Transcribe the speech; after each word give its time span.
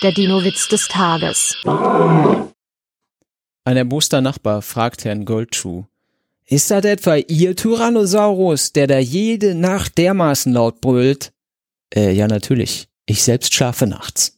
Der 0.00 0.12
Dino-Witz 0.12 0.68
des 0.68 0.86
Tages. 0.86 1.56
Ein 3.64 3.76
erboster 3.76 4.20
Nachbar 4.20 4.62
fragt 4.62 5.04
Herrn 5.04 5.24
Goldschuh. 5.24 5.86
Ist 6.46 6.70
das 6.70 6.84
etwa 6.84 7.16
Ihr 7.16 7.56
Tyrannosaurus, 7.56 8.72
der 8.72 8.86
da 8.86 9.00
jede 9.00 9.56
Nacht 9.56 9.98
dermaßen 9.98 10.52
laut 10.52 10.80
brüllt? 10.80 11.32
Äh, 11.92 12.12
ja, 12.12 12.28
natürlich. 12.28 12.86
Ich 13.06 13.24
selbst 13.24 13.52
schlafe 13.52 13.88
nachts. 13.88 14.37